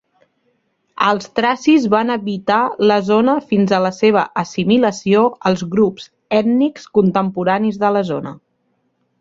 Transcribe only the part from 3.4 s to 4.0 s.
fins a la